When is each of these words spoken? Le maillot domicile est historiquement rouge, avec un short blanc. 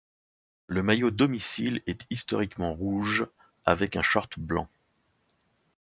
Le 0.65 0.81
maillot 0.81 1.11
domicile 1.11 1.83
est 1.85 2.07
historiquement 2.09 2.73
rouge, 2.73 3.27
avec 3.67 3.95
un 3.95 4.01
short 4.01 4.39
blanc. 4.39 4.67